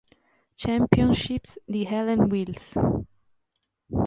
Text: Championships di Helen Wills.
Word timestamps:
Championships 0.57 1.59
di 1.67 1.83
Helen 1.85 2.21
Wills. 2.31 2.73